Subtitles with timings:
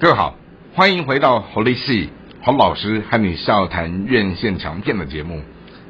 [0.00, 0.36] 各位好，
[0.76, 2.10] 欢迎回到侯立戏
[2.42, 5.42] 侯老师和你笑谈院线强片的节目。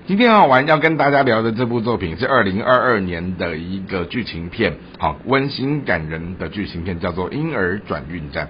[0.06, 8.48] 今天好玩要跟大家聊的这部作品是二零二二年的一个剧情片，好温馨感人的剧情片，叫做《婴儿转运站》。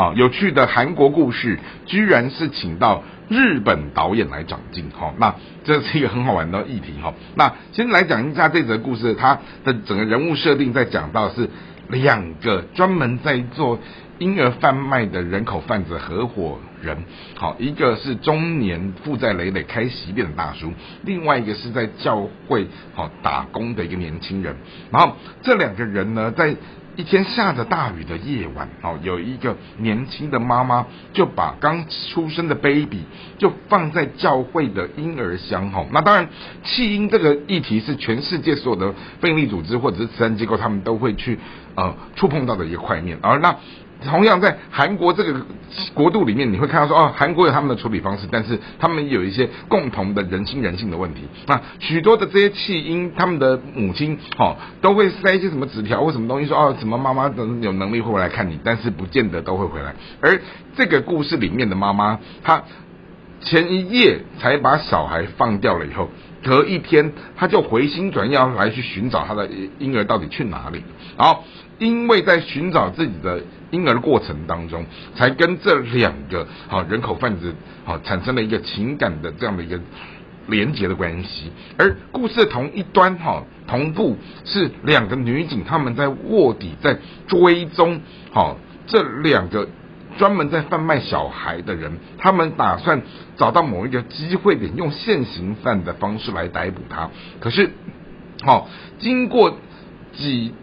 [0.00, 5.34] 啊，有趣的韩国故事，居然是请到日本导演来掌镜，哈，那
[5.64, 7.12] 这是一个很好玩的议题，哈。
[7.34, 11.50] 那先来讲一下这则故事，它的整个人物设定，在讲到是
[11.90, 13.78] 两个专门在做
[14.18, 17.04] 婴儿贩卖的人口贩子合伙人，
[17.36, 24.56] 好，一个是中年负债累累开洗店的大叔，另外一个是在教会好打工的一个年轻人，
[24.92, 26.54] 然后这两个人呢，在
[26.96, 33.02] 一天下着大雨的夜晚，哦，有一个年轻的妈妈就把刚出生的 baby
[33.36, 36.28] 就放在教会的婴儿箱，哈，那当然
[36.62, 41.40] 弃婴这个议题是全世界所有的非营利组织或者是慈善机构他们都会去
[41.74, 43.56] 呃触碰到的一个块面，而那。
[44.04, 45.40] 同样在韩国这个
[45.94, 51.22] 国度里面，你会看到说哦，韩国有他们的处理方式，但是他们有一些共同的人心人性的问题。
[51.46, 59.94] 那许多的这些弃婴，他们的母亲哦，都会塞一些什么纸条或什么东西，说哦，什么妈妈等有能力会回来看你，但是不见得都会回来。
[60.20, 60.40] 而
[60.76, 62.62] 这个故事里面的妈妈，她
[63.40, 66.08] 前一夜才把小孩放掉了以后。
[66.46, 70.84] 隔一天，他就回心转意要来去寻找他的婴儿到底去哪里。
[71.16, 71.42] 然后，
[71.78, 79.78] 因为在寻找自己的婴儿过程当中，才跟这两个好人口贩子好产生了一个情感的这样的一个
[80.46, 81.50] 连结的关系。
[81.76, 89.68] 而故事的同一端哈，同步是两个女警，他们在卧底在追踪好这两个。
[90.16, 93.02] 专门在贩卖小孩的人，他们打算
[93.36, 97.10] 找到某一个机会点，用现行犯的方式来逮捕他。
[97.40, 97.72] 可是，
[98.44, 98.68] 好，
[99.00, 99.58] 经过
[100.12, 100.54] 几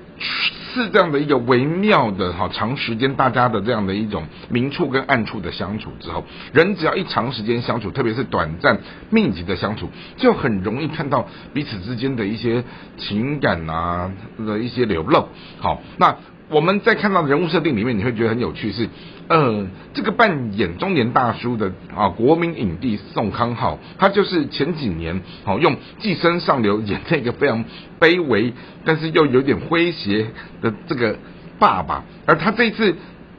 [0.73, 12.63] 是这样的一个微妙的哈长时间大家的这样的一种明处跟暗处的相处之后，人只要一长时间相处，特别是短暂密集的相处，就很容易看到彼此之间的一些
[12.97, 15.27] 情感啊的一些流露。
[15.59, 16.15] 好，那。
[16.51, 18.89] 我们在看到人物设定里面，你会觉得很有趣，是，
[19.29, 27.63] 呃，这个扮演中年大叔的啊，国民影帝宋康昊，他就是前几年好用《寄生上流》演那个非常
[28.01, 28.53] 卑微，
[28.83, 30.27] 但是又有点诙谐
[30.61, 31.17] 的这个
[31.57, 32.95] 爸爸，而他这一次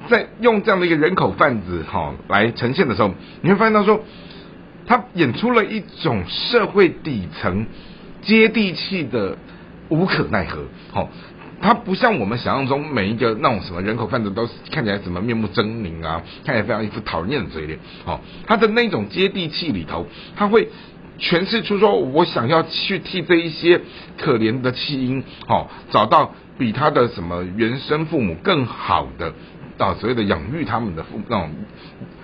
[0.08, 3.12] 在用这样的一个人口贩子哈来呈现的时候，
[3.42, 4.02] 你会发现到说，
[4.86, 7.66] 他演出了一种社会底层
[8.22, 9.36] 接地气的
[9.90, 11.10] 无可奈何，好。
[11.62, 17.78] 他不像我们想象中每一个那种什么人口贩子都看起来什么面目狰狞啊，看起来非常一副讨厌的嘴脸。
[18.04, 20.06] 好，他的那种接地气里头，
[20.36, 20.68] 他会
[21.20, 23.80] 诠释出说，我想要去替这一些
[24.18, 29.32] 可怜的弃婴，好，找到比他的什么原生父母更好的
[29.78, 31.50] 啊，所谓的养育他们的父那种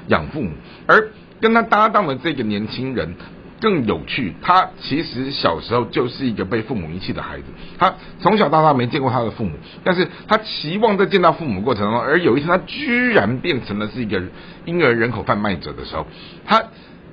[0.09, 0.51] 养父母，
[0.87, 1.11] 而
[1.41, 3.15] 跟他搭档的这个年轻人。
[3.61, 7.45] 更有趣，他其实小时候就是一个被父母遗弃的孩子，
[7.79, 9.53] 他从小到大没见过他的父母，
[9.85, 14.23] 但是他期望在见到父母过程中，而有一天他居然变成了是一个
[14.65, 16.07] 婴儿人口贩卖者的时候，
[16.47, 16.65] 他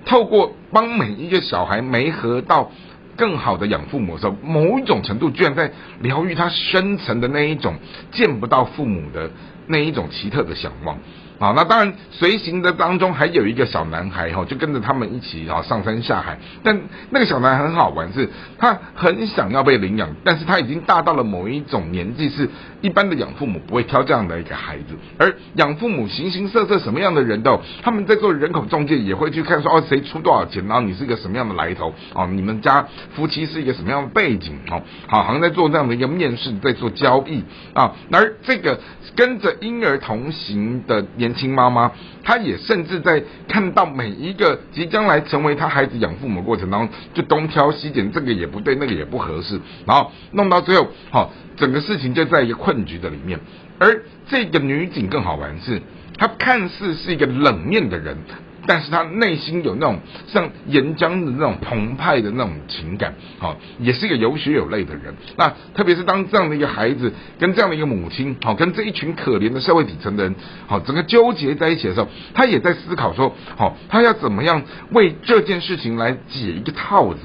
[0.05, 2.71] 透过帮每一个小孩没合到
[3.15, 7.75] 更好的养父母的时候，某一种程度居然在疗愈他深层的那一种
[8.11, 9.31] 见不到父母的
[9.67, 10.97] 那一种奇特的想望。
[11.37, 16.39] 好，那当然随行的当中还有一个小男孩哈，就跟着他们一起哈上山下海。
[16.63, 22.49] 但那个小男孩很好玩，是他很想要被领养，但是他已经大到了某一种年纪，是
[22.79, 24.95] 一般的养父母不会挑这样的一个孩子。
[25.17, 37.43] 而养父母形形色色什么样的人都，他们在做人口中介也会去看说哦谁出多少钱，然后你是一个什么样的来头哦，你们家夫妻是一个什么样的背景哦，好，好像在做这样的一个面试，在做交易
[37.73, 37.93] 啊。
[38.09, 38.79] 而这个
[39.17, 41.05] 跟着婴儿同行的。
[41.17, 41.91] 年轻妈妈，
[42.23, 53.39] 她也甚至在看到每一个即将来成为她孩子养父母过程当中，就东挑西拣，这个也不对，那个也不合适，然后弄到最后，好，整个事情就在一个困局的里面。
[53.79, 55.81] 而这个女警更好玩是，
[56.17, 58.17] 她看似是一个冷面的人。
[58.67, 65.13] 但是他内心有那种像岩浆的那种澎湃的那种情感，好，也是一个有血有泪的人。
[65.37, 70.35] 那特别是当这样的一个孩子跟这样的一个母亲，好，跟这一群可怜的社会底层的人，
[70.67, 77.19] 好，整个纠结在一起的时候，他也在思考说，好，他要怎么样为这件事情来解一个套子。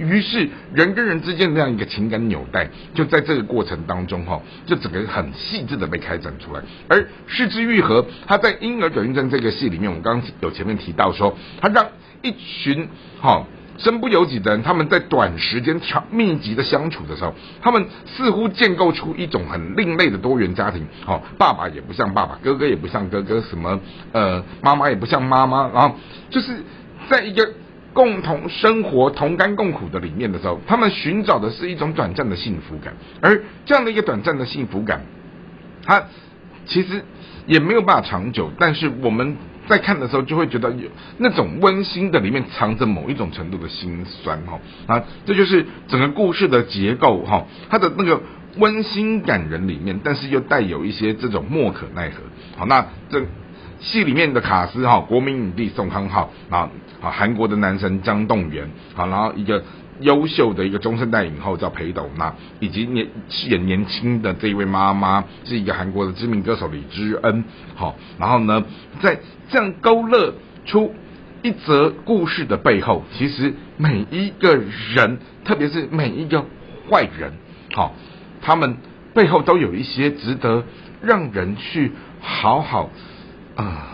[0.00, 6.62] 于是，人跟人之间的这样一个情感纽带，就在这个过程当中，哈，就整个很细致的被开展出来。
[6.88, 11.86] 而失之愈合，他在婴儿转运站这个戏里面，我们刚刚有前面提到说，他让
[12.22, 12.88] 一群
[13.20, 13.44] 哈
[13.76, 20.86] 身不由己的人，他们在短时间长密集的相处的时候，他们似乎建构出一种很另类的多元家庭。
[21.06, 23.78] 哦，爸爸也不像爸爸，哥哥也不像哥哥，什么
[24.12, 25.94] 呃，妈妈也不像妈妈，然后
[26.30, 26.62] 就是
[27.08, 27.50] 在一个
[27.92, 35.02] 共同生活、同甘共苦的里面的时候，他们寻找的是一种短暂的幸福感，而这样的一个短暂的幸福感，
[35.84, 36.04] 它
[36.66, 37.04] 其实
[37.46, 39.36] 也没有办法长久，但是我们。
[39.68, 40.88] 在看的时候，就会觉得有
[41.18, 44.58] 那种温馨的里面藏着某一种程度的心酸哈
[44.88, 48.20] 啊，这就是整个故事的结构哈，它的那个
[48.56, 52.16] 温馨感人里面，但是又带有一些这种莫可奈何。
[52.56, 53.20] 好，那这
[53.80, 59.62] 戏里面的卡斯哈，国民影帝宋康昊啊，啊韩国的男神张栋元，好，然后一个。
[60.00, 67.44] 优秀的一个终身代影后叫裴斗娜，以及年饰演年轻的这一位妈妈是一个韩国的知名歌手李知恩。
[67.74, 68.64] 好，然后呢，
[69.02, 70.32] 在这样勾勒
[70.64, 70.94] 出
[71.42, 76.46] 一则故事的背后，其实每一个人，特别是每一个
[76.90, 77.34] 坏人，
[77.74, 77.94] 好，
[78.40, 78.78] 他们
[79.12, 80.64] 背后都有一些值得
[81.02, 81.92] 让人去
[82.22, 82.88] 好好
[83.54, 83.88] 啊，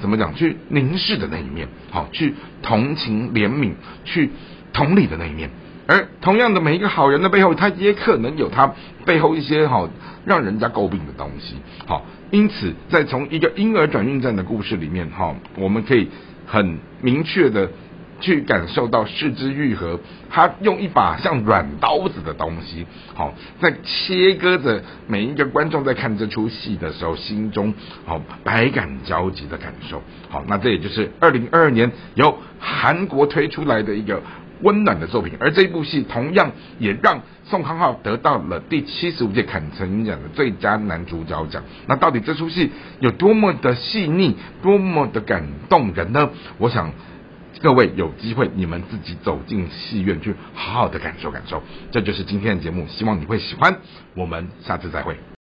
[0.00, 3.72] 怎么讲，去凝视的那一面，好，去同情怜悯，
[4.04, 4.30] 去。
[4.72, 5.48] 同理的那一面，
[5.86, 8.74] 而同样的每一个好人的背后，他也可能有他
[9.06, 9.88] 背后一些好
[10.26, 11.54] 让人家诟病的东西。
[11.86, 16.10] 好，因此在从一个婴儿转运站的故事里面，哈，我们可以
[16.46, 17.70] 很明确的
[18.20, 27.74] 去感受到四之愈合，他用一把像软刀子的东西，好，在切割着每一个观众在看这出戏的时候心中
[28.04, 30.02] 好百感交集的感受。
[30.28, 34.22] 好，那这也就是二零二二年由韩国推出来的一个。
[34.62, 41.62] 温暖的作品，而这部戏同样也让宋康昊得到了第七十五届坎城影奖的最佳男主角奖。
[41.86, 46.30] 那到底这出戏有多么的细腻，多么的感动人呢？
[46.56, 46.90] 我想
[47.62, 51.62] 各位有机会，你们自己走进戏院去好好的感受感受。
[51.90, 53.78] 这就是今天的节目，希望你会喜欢。
[54.14, 55.35] 我们下次再会。